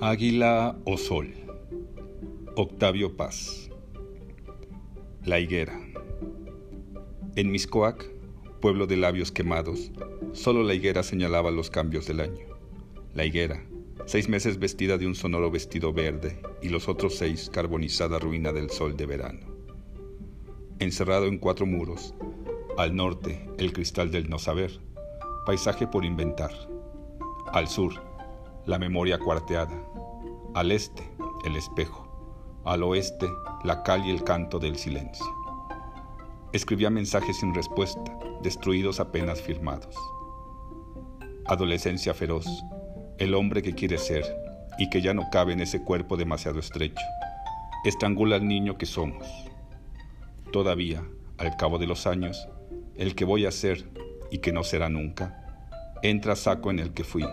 Águila 0.00 0.78
o 0.84 0.96
Sol. 0.96 1.34
Octavio 2.54 3.16
Paz. 3.16 3.68
La 5.24 5.40
higuera. 5.40 5.76
En 7.34 7.50
Miscoac, 7.50 8.08
pueblo 8.60 8.86
de 8.86 8.96
labios 8.96 9.32
quemados, 9.32 9.90
solo 10.34 10.62
la 10.62 10.74
higuera 10.74 11.02
señalaba 11.02 11.50
los 11.50 11.68
cambios 11.68 12.06
del 12.06 12.20
año. 12.20 12.46
La 13.12 13.24
higuera, 13.24 13.66
seis 14.06 14.28
meses 14.28 14.60
vestida 14.60 14.98
de 14.98 15.06
un 15.08 15.16
sonoro 15.16 15.50
vestido 15.50 15.92
verde 15.92 16.40
y 16.62 16.68
los 16.68 16.88
otros 16.88 17.16
seis 17.16 17.50
carbonizada 17.50 18.20
ruina 18.20 18.52
del 18.52 18.70
sol 18.70 18.96
de 18.96 19.06
verano. 19.06 19.48
Encerrado 20.78 21.26
en 21.26 21.38
cuatro 21.38 21.66
muros, 21.66 22.14
al 22.76 22.94
norte 22.94 23.50
el 23.58 23.72
cristal 23.72 24.12
del 24.12 24.30
no 24.30 24.38
saber, 24.38 24.78
paisaje 25.44 25.88
por 25.88 26.04
inventar. 26.04 26.52
Al 27.52 27.66
sur, 27.66 28.07
la 28.68 28.78
memoria 28.78 29.18
cuarteada, 29.18 29.82
al 30.54 30.72
este 30.72 31.02
el 31.46 31.56
espejo, 31.56 32.60
al 32.66 32.82
oeste 32.82 33.26
la 33.64 33.82
cal 33.82 34.04
y 34.04 34.10
el 34.10 34.22
canto 34.24 34.58
del 34.58 34.76
silencio. 34.76 35.24
Escribía 36.52 36.90
mensajes 36.90 37.38
sin 37.38 37.54
respuesta, 37.54 38.18
destruidos 38.42 39.00
apenas 39.00 39.40
firmados. 39.40 39.96
Adolescencia 41.46 42.12
feroz, 42.12 42.46
el 43.16 43.34
hombre 43.34 43.62
que 43.62 43.72
quiere 43.72 43.96
ser 43.96 44.26
y 44.78 44.90
que 44.90 45.00
ya 45.00 45.14
no 45.14 45.30
cabe 45.30 45.54
en 45.54 45.60
ese 45.60 45.82
cuerpo 45.82 46.18
demasiado 46.18 46.58
estrecho, 46.58 47.06
estrangula 47.86 48.36
al 48.36 48.46
niño 48.46 48.76
que 48.76 48.84
somos. 48.84 49.26
Todavía, 50.52 51.02
al 51.38 51.56
cabo 51.56 51.78
de 51.78 51.86
los 51.86 52.06
años, 52.06 52.46
el 52.96 53.14
que 53.14 53.24
voy 53.24 53.46
a 53.46 53.50
ser 53.50 53.88
y 54.30 54.38
que 54.38 54.52
no 54.52 54.62
será 54.62 54.90
nunca, 54.90 55.62
entra 56.02 56.36
saco 56.36 56.70
en 56.70 56.80
el 56.80 56.92
que 56.92 57.04
fui 57.04 57.24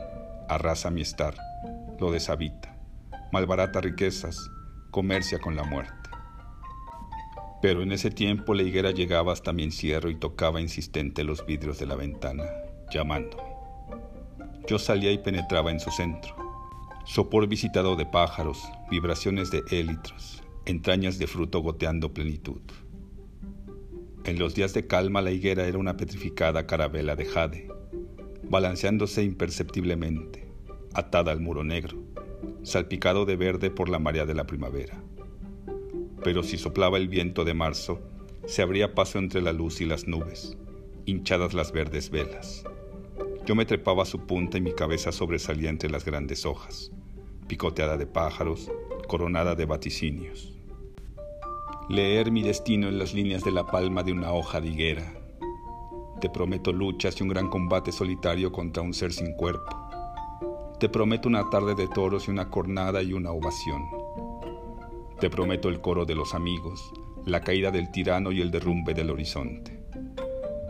arrasa 0.49 0.89
mi 0.89 1.01
estar, 1.01 1.35
lo 1.99 2.11
deshabita, 2.11 2.77
malbarata 3.31 3.81
riquezas, 3.81 4.49
comercia 4.91 5.39
con 5.39 5.55
la 5.55 5.63
muerte. 5.63 5.93
Pero 7.61 7.81
en 7.81 7.91
ese 7.91 8.11
tiempo 8.11 8.53
la 8.53 8.63
higuera 8.63 8.91
llegaba 8.91 9.33
hasta 9.33 9.53
mi 9.53 9.63
encierro 9.63 10.09
y 10.09 10.15
tocaba 10.15 10.61
insistente 10.61 11.23
los 11.23 11.45
vidrios 11.45 11.79
de 11.79 11.85
la 11.85 11.95
ventana, 11.95 12.43
llamándome. 12.91 13.43
Yo 14.67 14.79
salía 14.79 15.11
y 15.11 15.17
penetraba 15.17 15.71
en 15.71 15.79
su 15.79 15.91
centro. 15.91 16.35
Sopor 17.05 17.47
visitado 17.47 17.95
de 17.95 18.05
pájaros, 18.05 18.63
vibraciones 18.89 19.51
de 19.51 19.63
élitros, 19.69 20.43
entrañas 20.65 21.19
de 21.19 21.27
fruto 21.27 21.59
goteando 21.59 22.13
plenitud. 22.13 22.61
En 24.25 24.39
los 24.39 24.55
días 24.55 24.73
de 24.73 24.87
calma 24.87 25.21
la 25.21 25.31
higuera 25.31 25.67
era 25.67 25.77
una 25.77 25.97
petrificada 25.97 26.65
carabela 26.65 27.15
de 27.15 27.25
jade, 27.25 27.67
balanceándose 28.49 29.23
imperceptiblemente, 29.23 30.44
atada 30.95 31.31
al 31.31 31.39
muro 31.39 31.63
negro, 31.63 31.97
salpicado 32.63 33.25
de 33.25 33.35
verde 33.35 33.69
por 33.69 33.89
la 33.89 33.99
marea 33.99 34.25
de 34.25 34.33
la 34.33 34.47
primavera. 34.47 35.01
Pero 36.23 36.41
si 36.41 36.57
soplaba 36.57 36.97
el 36.97 37.07
viento 37.07 37.43
de 37.43 37.53
marzo, 37.53 37.99
se 38.45 38.61
abría 38.61 38.95
paso 38.95 39.19
entre 39.19 39.41
la 39.41 39.53
luz 39.53 39.81
y 39.81 39.85
las 39.85 40.07
nubes, 40.07 40.57
hinchadas 41.05 41.53
las 41.53 41.71
verdes 41.71 42.09
velas. 42.09 42.63
Yo 43.45 43.55
me 43.55 43.65
trepaba 43.65 44.03
a 44.03 44.07
su 44.07 44.25
punta 44.25 44.57
y 44.57 44.61
mi 44.61 44.73
cabeza 44.73 45.11
sobresalía 45.11 45.69
entre 45.69 45.89
las 45.89 46.05
grandes 46.05 46.45
hojas, 46.45 46.91
picoteada 47.47 47.97
de 47.97 48.07
pájaros, 48.07 48.71
coronada 49.07 49.53
de 49.53 49.65
vaticinios. 49.65 50.53
Leer 51.89 52.31
mi 52.31 52.41
destino 52.41 52.87
en 52.87 52.97
las 52.97 53.13
líneas 53.13 53.43
de 53.43 53.51
la 53.51 53.65
palma 53.67 54.01
de 54.01 54.11
una 54.11 54.31
hoja 54.33 54.59
de 54.61 54.69
higuera, 54.69 55.13
te 56.19 56.29
prometo 56.29 56.71
luchas 56.71 57.19
y 57.19 57.23
un 57.23 57.29
gran 57.29 57.49
combate 57.49 57.91
solitario 57.91 58.51
contra 58.51 58.81
un 58.81 58.93
ser 58.93 59.11
sin 59.11 59.33
cuerpo. 59.33 59.84
Te 60.79 60.89
prometo 60.89 61.29
una 61.29 61.49
tarde 61.49 61.73
de 61.73 61.87
toros 61.87 62.27
y 62.27 62.31
una 62.31 62.49
cornada 62.49 63.01
y 63.01 63.13
una 63.13 63.31
ovación. 63.31 63.81
Te 65.21 65.29
prometo 65.29 65.69
el 65.69 65.79
coro 65.79 66.05
de 66.05 66.15
los 66.15 66.33
amigos, 66.33 66.91
la 67.25 67.39
caída 67.39 67.71
del 67.71 67.91
tirano 67.91 68.33
y 68.33 68.41
el 68.41 68.51
derrumbe 68.51 68.93
del 68.93 69.09
horizonte. 69.09 69.85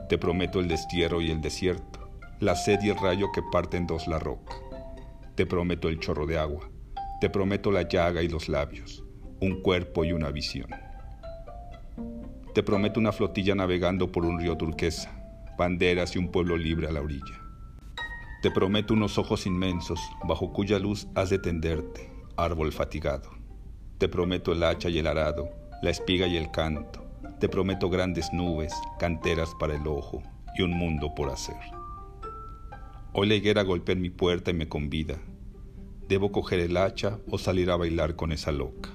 Te 0.08 0.20
prometo 0.20 0.60
el 0.60 0.68
destierro 0.68 1.22
y 1.22 1.32
el 1.32 1.42
desierto, 1.42 2.08
la 2.40 2.56
sed 2.56 2.84
y 2.84 2.90
el 2.90 2.98
rayo 2.98 3.32
que 3.34 3.42
parten 3.52 3.88
dos 3.88 4.08
la 4.08 4.20
roca. 4.20 4.54
Te 5.34 5.48
prometo 5.48 5.90
el 5.90 6.00
chorro 6.00 6.28
de 6.28 6.38
agua, 6.38 6.70
te 7.20 7.32
prometo 7.32 7.72
la 7.72 7.88
llaga 7.88 8.22
y 8.22 8.28
los 8.28 8.48
labios, 8.48 9.04
un 9.42 9.64
cuerpo 9.64 10.06
y 10.06 10.12
una 10.12 10.30
visión. 10.30 10.70
Te 12.54 12.62
prometo 12.62 13.00
una 13.00 13.12
flotilla 13.12 13.56
navegando 13.56 14.12
por 14.12 14.24
un 14.24 14.40
río 14.40 14.56
turquesa, 14.56 15.12
banderas 15.58 16.16
y 16.16 16.20
un 16.20 16.32
pueblo 16.32 16.58
libre 16.58 16.88
a 16.88 16.92
la 16.92 17.02
orilla. 17.02 17.45
Te 18.46 18.52
prometo 18.52 18.94
unos 18.94 19.18
ojos 19.18 19.48
inmensos, 19.48 20.00
bajo 20.24 20.54
cuya 20.54 20.78
luz 20.78 21.08
has 21.16 21.32
de 21.32 21.40
tenderte, 21.40 22.12
árbol 22.38 22.72
fatigado. 22.72 23.32
Te 23.98 24.08
prometo 24.08 24.52
el 24.52 24.64
hacha 24.64 24.88
y 24.88 25.00
el 25.00 25.08
arado, 25.08 25.50
la 25.82 25.90
espiga 25.90 26.28
y 26.28 26.38
el 26.38 26.52
canto. 26.52 27.04
Te 27.40 27.50
prometo 27.50 27.90
grandes 27.90 28.32
nubes, 28.34 28.72
canteras 29.00 29.50
para 29.60 29.76
el 29.76 29.88
ojo 29.88 30.22
y 30.56 30.62
un 30.62 30.78
mundo 30.78 31.16
por 31.16 31.32
hacer. 31.32 31.58
Hoy 33.14 33.28
la 33.28 33.34
higuera 33.34 33.64
golpea 33.64 33.94
en 33.94 34.02
mi 34.02 34.12
puerta 34.12 34.52
y 34.52 34.54
me 34.54 34.70
convida. 34.70 35.16
¿Debo 36.08 36.32
coger 36.32 36.60
el 36.60 36.78
hacha 36.78 37.18
o 37.32 37.40
salir 37.40 37.72
a 37.72 37.78
bailar 37.78 38.16
con 38.16 38.32
esa 38.32 38.52
loca? 38.52 38.92